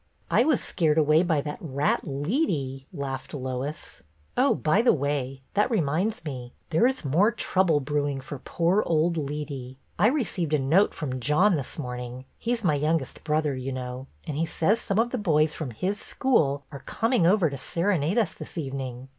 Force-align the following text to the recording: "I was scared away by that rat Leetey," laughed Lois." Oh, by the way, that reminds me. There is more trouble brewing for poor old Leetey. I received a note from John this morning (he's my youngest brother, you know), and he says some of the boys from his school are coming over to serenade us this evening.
"I 0.31 0.43
was 0.43 0.63
scared 0.63 0.97
away 0.97 1.21
by 1.21 1.41
that 1.41 1.59
rat 1.61 2.05
Leetey," 2.05 2.85
laughed 2.91 3.35
Lois." 3.35 4.01
Oh, 4.35 4.55
by 4.55 4.81
the 4.81 4.91
way, 4.93 5.43
that 5.53 5.69
reminds 5.69 6.25
me. 6.25 6.53
There 6.71 6.87
is 6.87 7.05
more 7.05 7.31
trouble 7.31 7.79
brewing 7.79 8.19
for 8.19 8.39
poor 8.39 8.81
old 8.87 9.15
Leetey. 9.15 9.77
I 9.99 10.07
received 10.07 10.55
a 10.55 10.57
note 10.57 10.95
from 10.95 11.19
John 11.19 11.55
this 11.55 11.77
morning 11.77 12.25
(he's 12.39 12.63
my 12.63 12.73
youngest 12.73 13.23
brother, 13.23 13.55
you 13.55 13.71
know), 13.71 14.07
and 14.25 14.35
he 14.37 14.47
says 14.47 14.81
some 14.81 14.97
of 14.97 15.11
the 15.11 15.19
boys 15.19 15.53
from 15.53 15.69
his 15.69 15.99
school 15.99 16.63
are 16.71 16.79
coming 16.87 17.27
over 17.27 17.51
to 17.51 17.57
serenade 17.59 18.17
us 18.17 18.33
this 18.33 18.57
evening. 18.57 19.09